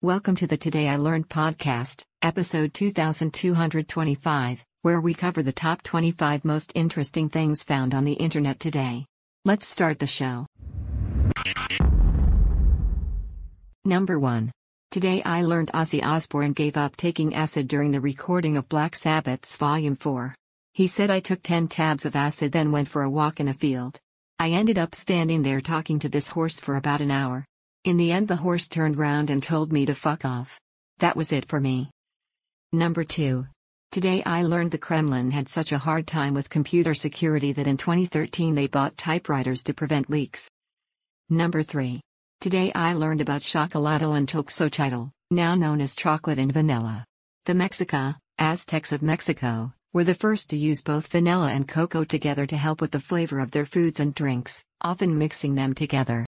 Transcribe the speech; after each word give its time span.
Welcome 0.00 0.36
to 0.36 0.46
the 0.46 0.56
Today 0.56 0.88
I 0.88 0.94
Learned 0.94 1.28
podcast, 1.28 2.04
episode 2.22 2.72
2225, 2.72 4.64
where 4.82 5.00
we 5.00 5.12
cover 5.12 5.42
the 5.42 5.50
top 5.50 5.82
25 5.82 6.44
most 6.44 6.70
interesting 6.76 7.28
things 7.28 7.64
found 7.64 7.92
on 7.94 8.04
the 8.04 8.12
internet 8.12 8.60
today. 8.60 9.06
Let's 9.44 9.66
start 9.66 9.98
the 9.98 10.06
show. 10.06 10.46
Number 13.84 14.20
1. 14.20 14.52
Today 14.92 15.20
I 15.24 15.42
learned 15.42 15.72
Ozzy 15.72 16.00
Osbourne 16.00 16.52
gave 16.52 16.76
up 16.76 16.94
taking 16.94 17.34
acid 17.34 17.66
during 17.66 17.90
the 17.90 18.00
recording 18.00 18.56
of 18.56 18.68
Black 18.68 18.94
Sabbath's 18.94 19.56
Volume 19.56 19.96
4. 19.96 20.32
He 20.74 20.86
said 20.86 21.10
I 21.10 21.18
took 21.18 21.42
10 21.42 21.66
tabs 21.66 22.06
of 22.06 22.14
acid 22.14 22.52
then 22.52 22.70
went 22.70 22.86
for 22.86 23.02
a 23.02 23.10
walk 23.10 23.40
in 23.40 23.48
a 23.48 23.52
field. 23.52 23.98
I 24.38 24.50
ended 24.50 24.78
up 24.78 24.94
standing 24.94 25.42
there 25.42 25.60
talking 25.60 25.98
to 25.98 26.08
this 26.08 26.28
horse 26.28 26.60
for 26.60 26.76
about 26.76 27.00
an 27.00 27.10
hour. 27.10 27.44
In 27.84 27.96
the 27.96 28.12
end, 28.12 28.28
the 28.28 28.36
horse 28.36 28.68
turned 28.68 28.96
round 28.96 29.30
and 29.30 29.42
told 29.42 29.72
me 29.72 29.86
to 29.86 29.94
fuck 29.94 30.24
off. 30.24 30.60
That 30.98 31.16
was 31.16 31.32
it 31.32 31.46
for 31.46 31.60
me. 31.60 31.90
Number 32.72 33.04
2. 33.04 33.46
Today 33.90 34.22
I 34.24 34.42
learned 34.42 34.72
the 34.72 34.78
Kremlin 34.78 35.30
had 35.30 35.48
such 35.48 35.72
a 35.72 35.78
hard 35.78 36.06
time 36.06 36.34
with 36.34 36.50
computer 36.50 36.92
security 36.92 37.52
that 37.52 37.66
in 37.66 37.78
2013 37.78 38.54
they 38.54 38.66
bought 38.66 38.98
typewriters 38.98 39.62
to 39.62 39.74
prevent 39.74 40.10
leaks. 40.10 40.50
Number 41.30 41.62
3. 41.62 42.00
Today 42.40 42.70
I 42.74 42.92
learned 42.92 43.22
about 43.22 43.40
Chocolatl 43.40 44.16
and 44.16 44.28
Tolxochitl, 44.28 45.10
now 45.30 45.54
known 45.54 45.80
as 45.80 45.94
chocolate 45.94 46.38
and 46.38 46.52
vanilla. 46.52 47.04
The 47.46 47.54
Mexica, 47.54 48.16
Aztecs 48.38 48.92
of 48.92 49.00
Mexico, 49.00 49.72
were 49.94 50.04
the 50.04 50.14
first 50.14 50.50
to 50.50 50.56
use 50.56 50.82
both 50.82 51.06
vanilla 51.06 51.50
and 51.50 51.66
cocoa 51.66 52.04
together 52.04 52.44
to 52.44 52.56
help 52.56 52.82
with 52.82 52.90
the 52.90 53.00
flavor 53.00 53.40
of 53.40 53.52
their 53.52 53.64
foods 53.64 54.00
and 54.00 54.14
drinks, 54.14 54.62
often 54.82 55.16
mixing 55.16 55.54
them 55.54 55.72
together. 55.72 56.26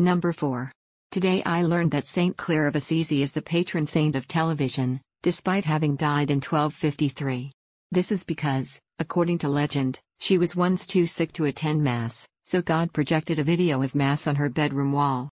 Number 0.00 0.32
4. 0.32 0.72
Today 1.10 1.42
I 1.44 1.60
learned 1.60 1.90
that 1.90 2.06
Saint 2.06 2.34
Clare 2.38 2.66
of 2.66 2.74
Assisi 2.74 3.22
is 3.22 3.32
the 3.32 3.42
patron 3.42 3.84
saint 3.84 4.16
of 4.16 4.26
television, 4.26 4.98
despite 5.22 5.66
having 5.66 5.94
died 5.94 6.30
in 6.30 6.38
1253. 6.38 7.52
This 7.92 8.10
is 8.10 8.24
because, 8.24 8.80
according 8.98 9.36
to 9.38 9.50
legend, 9.50 10.00
she 10.18 10.38
was 10.38 10.56
once 10.56 10.86
too 10.86 11.04
sick 11.04 11.34
to 11.34 11.44
attend 11.44 11.84
Mass, 11.84 12.26
so 12.44 12.62
God 12.62 12.94
projected 12.94 13.38
a 13.38 13.44
video 13.44 13.82
of 13.82 13.94
Mass 13.94 14.26
on 14.26 14.36
her 14.36 14.48
bedroom 14.48 14.90
wall. 14.90 15.28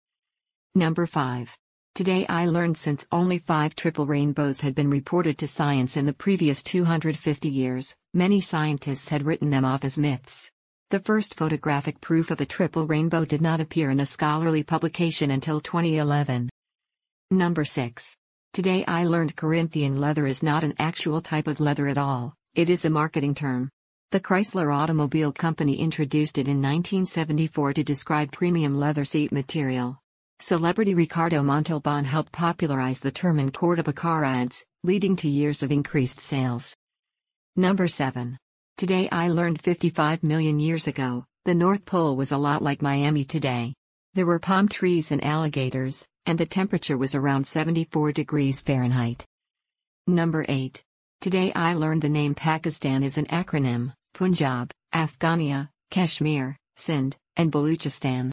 Number 0.75 1.05
5. 1.05 1.55
Today 1.95 2.25
I 2.27 2.47
learned 2.47 2.79
since 2.79 3.07
only 3.12 3.37
five 3.37 3.77
triple 3.77 4.07
rainbows 4.07 4.62
had 4.62 4.75
been 4.75 4.89
reported 4.89 5.37
to 5.39 5.47
science 5.47 5.98
in 5.98 6.07
the 6.07 6.15
previous 6.15 6.62
250 6.62 7.51
years, 7.51 7.95
many 8.15 8.41
scientists 8.41 9.11
had 9.11 9.27
written 9.27 9.51
them 9.51 9.67
off 9.67 9.85
as 9.85 9.98
myths. 9.98 10.51
The 10.95 11.00
first 11.00 11.34
photographic 11.34 12.00
proof 12.00 12.31
of 12.31 12.41
a 12.41 12.47
triple 12.47 12.87
rainbow 12.87 13.25
did 13.25 13.42
not 13.42 13.61
appear 13.61 13.91
in 13.91 13.98
a 13.98 14.06
scholarly 14.06 14.62
publication 14.62 15.33
until 15.33 15.61
2011. 15.61 16.48
Number 17.33 17.64
6. 17.64 18.14
Today 18.53 18.84
I 18.86 19.05
learned 19.05 19.34
Corinthian 19.34 19.97
leather 19.97 20.25
is 20.25 20.41
not 20.41 20.62
an 20.62 20.73
actual 20.78 21.20
type 21.20 21.48
of 21.48 21.59
leather 21.59 21.89
at 21.89 21.98
all, 21.98 22.36
it 22.55 22.70
is 22.70 22.84
a 22.84 22.91
marketing 22.91 23.34
term. 23.34 23.70
The 24.12 24.20
Chrysler 24.20 24.73
Automobile 24.73 25.33
Company 25.33 25.81
introduced 25.81 26.39
it 26.39 26.47
in 26.47 26.62
1974 26.62 27.73
to 27.73 27.83
describe 27.83 28.31
premium 28.31 28.77
leather 28.77 29.05
seat 29.05 29.33
material. 29.33 29.98
Celebrity 30.39 30.95
Ricardo 30.95 31.42
Montalban 31.42 32.05
helped 32.05 32.31
popularize 32.31 33.01
the 33.01 33.11
term 33.11 33.41
in 33.41 33.51
Cordoba 33.51 33.95
car 33.95 34.23
ads, 34.23 34.64
leading 34.84 35.17
to 35.17 35.29
years 35.29 35.64
of 35.64 35.73
increased 35.73 36.20
sales. 36.20 36.73
Number 37.56 37.89
7. 37.89 38.39
Today 38.77 39.08
I 39.12 39.28
learned 39.28 39.61
55 39.61 40.25
million 40.25 40.58
years 40.58 40.89
ago, 40.89 41.25
the 41.44 41.55
North 41.55 41.84
Pole 41.84 42.17
was 42.17 42.33
a 42.33 42.36
lot 42.36 42.61
like 42.61 42.83
Miami 42.83 43.25
today. 43.25 43.72
There 44.14 44.27
were 44.27 44.41
palm 44.41 44.69
trees 44.69 45.12
and 45.12 45.22
alligators, 45.22 46.08
and 46.27 46.36
the 46.36 46.44
temperature 46.44 46.98
was 46.98 47.14
around 47.14 47.47
74 47.47 48.11
degrees 48.11 48.61
Fahrenheit. 48.61 49.25
Number 50.08 50.45
8. 50.48 50.83
Today 51.20 51.52
I 51.55 51.74
learned 51.74 52.02
the 52.02 52.08
name 52.08 52.34
Pakistan 52.34 53.05
is 53.05 53.17
an 53.17 53.27
acronym 53.27 53.92
Punjab, 54.13 54.73
Afghania, 54.92 55.68
Kashmir, 55.92 56.57
Sindh, 56.77 57.17
and 57.36 57.52
Baluchistan. 57.52 58.33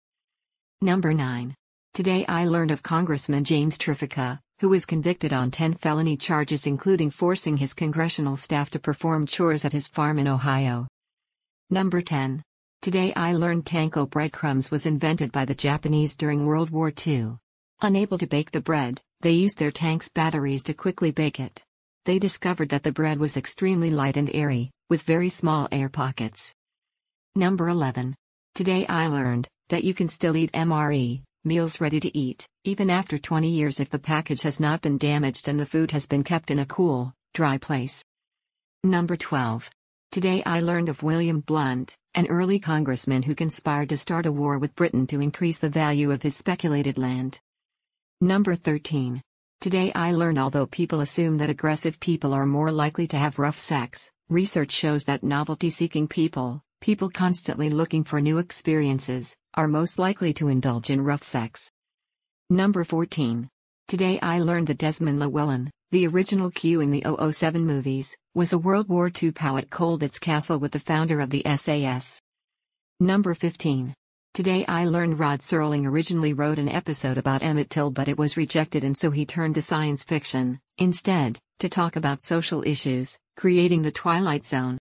Number 0.81 1.13
9. 1.13 1.53
Today 1.93 2.25
I 2.25 2.45
learned 2.45 2.71
of 2.71 2.81
Congressman 2.81 3.43
James 3.43 3.77
Traficant, 3.77 4.39
who 4.61 4.69
was 4.69 4.85
convicted 4.85 5.33
on 5.33 5.49
10 5.49 5.73
felony 5.73 6.15
charges 6.15 6.67
including 6.67 7.09
forcing 7.09 7.57
his 7.57 7.73
congressional 7.73 8.37
staff 8.37 8.69
to 8.69 8.77
perform 8.77 9.25
chores 9.25 9.65
at 9.65 9.73
his 9.73 9.87
farm 9.87 10.19
in 10.19 10.27
Ohio. 10.27 10.87
Number 11.71 11.99
10. 11.99 12.43
Today 12.83 13.11
I 13.15 13.33
learned 13.33 13.65
panko 13.65 14.07
breadcrumbs 14.07 14.69
was 14.69 14.85
invented 14.85 15.31
by 15.31 15.45
the 15.45 15.55
Japanese 15.55 16.15
during 16.15 16.45
World 16.45 16.69
War 16.69 16.93
II. 17.07 17.37
Unable 17.81 18.19
to 18.19 18.27
bake 18.27 18.51
the 18.51 18.61
bread, 18.61 19.01
they 19.21 19.31
used 19.31 19.57
their 19.57 19.71
tank's 19.71 20.09
batteries 20.09 20.61
to 20.65 20.75
quickly 20.75 21.09
bake 21.09 21.39
it. 21.39 21.63
They 22.05 22.19
discovered 22.19 22.69
that 22.69 22.83
the 22.83 22.91
bread 22.91 23.17
was 23.17 23.37
extremely 23.37 23.89
light 23.89 24.15
and 24.15 24.29
airy, 24.31 24.69
with 24.91 25.01
very 25.01 25.29
small 25.29 25.69
air 25.71 25.89
pockets. 25.89 26.53
Number 27.35 27.67
11. 27.67 28.15
Today 28.53 28.85
I 28.85 29.07
learned 29.07 29.47
that 29.69 29.83
you 29.83 29.95
can 29.95 30.07
still 30.07 30.37
eat 30.37 30.51
MRE, 30.51 31.23
meals 31.43 31.81
ready 31.81 31.99
to 31.99 32.15
eat, 32.15 32.45
even 32.63 32.91
after 32.91 33.17
20 33.17 33.49
years 33.49 33.79
if 33.79 33.89
the 33.89 33.97
package 33.97 34.43
has 34.43 34.59
not 34.59 34.81
been 34.81 34.99
damaged 34.99 35.47
and 35.47 35.59
the 35.59 35.65
food 35.65 35.89
has 35.89 36.05
been 36.05 36.23
kept 36.23 36.51
in 36.51 36.59
a 36.59 36.65
cool, 36.65 37.11
dry 37.33 37.57
place. 37.57 38.05
Number 38.83 39.15
12. 39.15 39.67
Today 40.11 40.43
I 40.45 40.59
learned 40.59 40.87
of 40.87 41.01
William 41.01 41.39
Blount, 41.39 41.97
an 42.13 42.27
early 42.27 42.59
congressman 42.59 43.23
who 43.23 43.33
conspired 43.33 43.89
to 43.89 43.97
start 43.97 44.27
a 44.27 44.31
war 44.31 44.59
with 44.59 44.75
Britain 44.75 45.07
to 45.07 45.21
increase 45.21 45.57
the 45.57 45.69
value 45.69 46.11
of 46.11 46.21
his 46.21 46.35
speculated 46.35 46.99
land. 46.99 47.39
Number 48.19 48.53
13. 48.53 49.23
Today 49.59 49.91
I 49.95 50.11
learned 50.11 50.37
although 50.37 50.67
people 50.67 51.01
assume 51.01 51.39
that 51.39 51.49
aggressive 51.49 51.99
people 51.99 52.31
are 52.31 52.45
more 52.45 52.71
likely 52.71 53.07
to 53.07 53.17
have 53.17 53.39
rough 53.39 53.57
sex, 53.57 54.11
research 54.29 54.71
shows 54.71 55.05
that 55.05 55.23
novelty 55.23 55.71
seeking 55.71 56.07
people, 56.07 56.61
people 56.79 57.09
constantly 57.09 57.71
looking 57.71 58.03
for 58.03 58.21
new 58.21 58.37
experiences, 58.37 59.35
are 59.55 59.67
most 59.67 59.97
likely 59.97 60.31
to 60.33 60.47
indulge 60.47 60.91
in 60.91 61.01
rough 61.01 61.23
sex. 61.23 61.71
Number 62.51 62.83
14. 62.83 63.47
Today 63.87 64.19
I 64.21 64.39
learned 64.39 64.67
that 64.67 64.77
Desmond 64.77 65.21
Llewellyn, 65.21 65.71
the 65.91 66.05
original 66.05 66.51
Q 66.51 66.81
in 66.81 66.91
the 66.91 67.01
007 67.31 67.65
movies, 67.65 68.17
was 68.35 68.51
a 68.51 68.57
World 68.57 68.89
War 68.89 69.09
II 69.09 69.31
POW 69.31 69.55
at 69.55 69.69
Colditz 69.69 70.19
Castle 70.19 70.59
with 70.59 70.73
the 70.73 70.79
founder 70.79 71.21
of 71.21 71.29
the 71.29 71.43
SAS. 71.55 72.19
Number 72.99 73.33
15. 73.33 73.93
Today 74.33 74.65
I 74.65 74.83
learned 74.83 75.17
Rod 75.17 75.39
Serling 75.39 75.87
originally 75.87 76.33
wrote 76.33 76.59
an 76.59 76.67
episode 76.67 77.17
about 77.17 77.41
Emmett 77.41 77.69
Till 77.69 77.89
but 77.89 78.09
it 78.09 78.17
was 78.17 78.35
rejected 78.35 78.83
and 78.83 78.97
so 78.97 79.11
he 79.11 79.25
turned 79.25 79.55
to 79.55 79.61
science 79.61 80.03
fiction, 80.03 80.59
instead, 80.77 81.39
to 81.59 81.69
talk 81.69 81.95
about 81.95 82.21
social 82.21 82.67
issues, 82.67 83.17
creating 83.37 83.81
the 83.81 83.93
Twilight 83.93 84.45
Zone. 84.45 84.77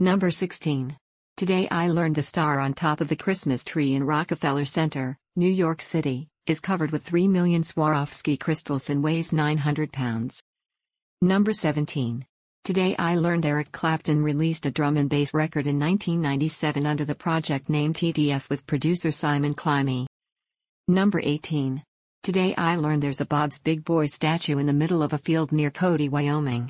Number 0.00 0.32
16. 0.32 0.96
Today 1.36 1.68
I 1.70 1.86
learned 1.86 2.16
the 2.16 2.22
star 2.22 2.58
on 2.58 2.74
top 2.74 3.00
of 3.00 3.06
the 3.06 3.14
Christmas 3.14 3.62
tree 3.62 3.94
in 3.94 4.02
Rockefeller 4.02 4.64
Center, 4.64 5.16
New 5.36 5.48
York 5.48 5.82
City, 5.82 6.26
is 6.50 6.58
covered 6.58 6.90
with 6.90 7.04
3 7.04 7.28
million 7.28 7.62
Swarovski 7.62 8.38
crystals 8.38 8.90
and 8.90 9.04
weighs 9.04 9.32
900 9.32 9.92
pounds. 9.92 10.42
Number 11.22 11.52
17. 11.52 12.26
Today 12.64 12.96
I 12.98 13.14
learned 13.14 13.46
Eric 13.46 13.70
Clapton 13.70 14.20
released 14.24 14.66
a 14.66 14.72
drum 14.72 14.96
and 14.96 15.08
bass 15.08 15.32
record 15.32 15.68
in 15.68 15.78
1997 15.78 16.86
under 16.86 17.04
the 17.04 17.14
project 17.14 17.68
name 17.68 17.92
TDF 17.92 18.50
with 18.50 18.66
producer 18.66 19.12
Simon 19.12 19.54
Climie. 19.54 20.06
Number 20.88 21.20
18. 21.22 21.84
Today 22.24 22.52
I 22.56 22.74
learned 22.74 23.00
there's 23.00 23.20
a 23.20 23.26
Bob's 23.26 23.60
Big 23.60 23.84
Boy 23.84 24.06
statue 24.06 24.58
in 24.58 24.66
the 24.66 24.72
middle 24.72 25.04
of 25.04 25.12
a 25.12 25.18
field 25.18 25.52
near 25.52 25.70
Cody, 25.70 26.08
Wyoming. 26.08 26.68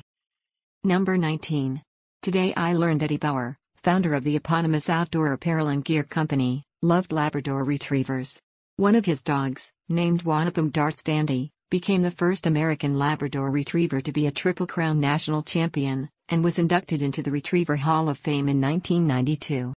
Number 0.83 1.17
19. 1.17 1.81
Today 2.21 2.53
I 2.55 2.73
learned 2.73 3.01
Eddie 3.01 3.17
Bauer, 3.17 3.57
founder 3.77 4.13
of 4.13 4.23
the 4.23 4.35
eponymous 4.35 4.91
outdoor 4.91 5.33
apparel 5.33 5.69
and 5.69 5.83
gear 5.83 6.03
company, 6.03 6.61
loved 6.83 7.11
Labrador 7.11 7.63
retrievers. 7.63 8.39
One 8.77 8.95
of 8.95 9.05
his 9.05 9.21
dogs, 9.21 9.71
named 9.89 10.23
Wanapum 10.23 10.71
Darts 10.71 11.03
Dandy, 11.03 11.51
became 11.69 12.01
the 12.01 12.11
first 12.11 12.47
American 12.47 12.97
Labrador 12.97 13.51
retriever 13.51 14.01
to 14.01 14.11
be 14.11 14.27
a 14.27 14.31
Triple 14.31 14.67
Crown 14.67 14.99
national 14.99 15.43
champion, 15.43 16.09
and 16.29 16.43
was 16.43 16.59
inducted 16.59 17.01
into 17.01 17.21
the 17.21 17.31
Retriever 17.31 17.75
Hall 17.75 18.09
of 18.09 18.17
Fame 18.17 18.49
in 18.49 18.59
1992. 18.59 19.73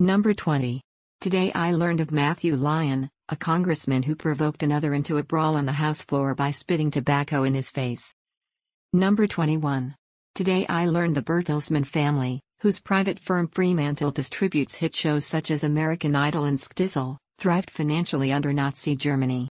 Number 0.00 0.34
20. 0.34 0.82
Today 1.20 1.52
I 1.54 1.72
learned 1.72 2.00
of 2.00 2.10
Matthew 2.10 2.56
Lyon, 2.56 3.08
a 3.28 3.36
congressman 3.36 4.02
who 4.02 4.14
provoked 4.14 4.62
another 4.62 4.92
into 4.92 5.18
a 5.18 5.22
brawl 5.22 5.56
on 5.56 5.66
the 5.66 5.72
House 5.72 6.02
floor 6.02 6.34
by 6.34 6.50
spitting 6.50 6.90
tobacco 6.90 7.44
in 7.44 7.54
his 7.54 7.70
face. 7.70 8.14
Number 8.92 9.26
21. 9.26 9.94
Today 10.34 10.66
I 10.68 10.86
learned 10.86 11.14
the 11.14 11.22
Bertelsmann 11.22 11.86
family, 11.86 12.40
whose 12.60 12.80
private 12.80 13.18
firm 13.18 13.48
Fremantle 13.48 14.10
distributes 14.10 14.76
hit 14.76 14.94
shows 14.94 15.24
such 15.24 15.50
as 15.50 15.64
American 15.64 16.14
Idol 16.14 16.44
and 16.44 16.58
Skdizzle, 16.58 17.18
thrived 17.38 17.70
financially 17.70 18.32
under 18.32 18.52
Nazi 18.52 18.96
Germany. 18.96 19.48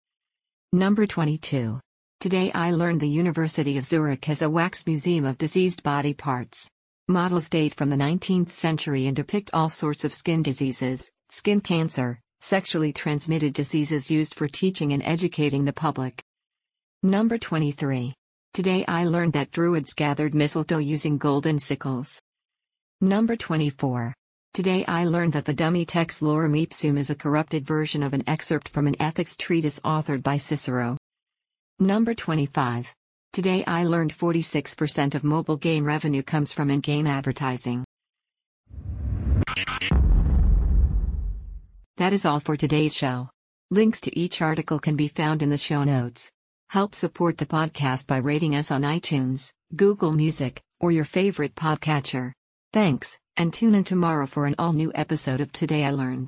Number 0.73 1.07
22. 1.07 1.79
Today 2.19 2.51
I 2.53 2.71
learned 2.71 2.99
the 2.99 3.07
University 3.07 3.77
of 3.77 3.85
Zurich 3.85 4.25
has 4.25 4.41
a 4.41 4.49
wax 4.49 4.85
museum 4.85 5.25
of 5.25 5.37
diseased 5.37 5.81
body 5.83 6.13
parts. 6.13 6.69
Models 7.07 7.47
date 7.47 7.73
from 7.73 7.89
the 7.89 7.95
19th 7.95 8.49
century 8.49 9.07
and 9.07 9.15
depict 9.15 9.51
all 9.53 9.69
sorts 9.69 10.03
of 10.03 10.13
skin 10.13 10.43
diseases, 10.43 11.09
skin 11.29 11.61
cancer, 11.61 12.19
sexually 12.41 12.91
transmitted 12.91 13.53
diseases 13.53 14.11
used 14.11 14.35
for 14.35 14.47
teaching 14.47 14.91
and 14.91 15.01
educating 15.03 15.63
the 15.63 15.73
public. 15.73 16.21
Number 17.01 17.37
23. 17.37 18.13
Today 18.53 18.83
I 18.87 19.05
learned 19.05 19.33
that 19.33 19.51
druids 19.51 19.93
gathered 19.93 20.35
mistletoe 20.35 20.79
using 20.79 21.17
golden 21.17 21.59
sickles. 21.59 22.21
Number 22.99 23.37
24. 23.37 24.13
Today 24.53 24.83
I 24.87 25.05
learned 25.05 25.33
that 25.33 25.45
the 25.45 25.53
dummy 25.53 25.85
text 25.85 26.21
Lorem 26.21 26.59
Ipsum 26.59 26.97
is 26.97 27.09
a 27.09 27.15
corrupted 27.15 27.65
version 27.65 28.01
of 28.01 28.13
an 28.13 28.23
excerpt 28.27 28.67
from 28.67 28.87
an 28.87 28.95
ethics 28.99 29.37
treatise 29.37 29.79
authored 29.81 30.23
by 30.23 30.37
Cicero. 30.37 30.97
Number 31.79 32.13
25. 32.15 32.93
Today 33.31 33.63
I 33.65 33.83
learned 33.83 34.11
46% 34.11 35.13
of 35.13 35.23
mobile 35.23 35.55
game 35.55 35.85
revenue 35.85 36.23
comes 36.23 36.51
from 36.51 36.71
in 36.71 36.79
game 36.79 37.05
advertising. 37.05 37.85
That 41.97 42.11
is 42.11 42.25
all 42.25 42.39
for 42.39 42.57
today's 42.57 42.95
show. 42.95 43.29
Links 43.69 44.01
to 44.01 44.19
each 44.19 44.41
article 44.41 44.79
can 44.79 44.95
be 44.95 45.07
found 45.07 45.43
in 45.43 45.51
the 45.51 45.57
show 45.57 45.83
notes. 45.83 46.31
Help 46.71 46.95
support 46.95 47.37
the 47.37 47.45
podcast 47.45 48.07
by 48.07 48.17
rating 48.17 48.55
us 48.55 48.71
on 48.71 48.81
iTunes, 48.81 49.51
Google 49.75 50.11
Music, 50.11 50.59
or 50.79 50.91
your 50.91 51.05
favorite 51.05 51.53
podcatcher. 51.53 52.31
Thanks, 52.71 53.17
and 53.35 53.51
tune 53.51 53.73
in 53.73 53.83
tomorrow 53.83 54.27
for 54.27 54.45
an 54.45 54.53
all 54.59 54.73
new 54.73 54.91
episode 54.93 55.41
of 55.41 55.51
Today 55.51 55.83
I 55.85 55.89
Learned. 55.89 56.27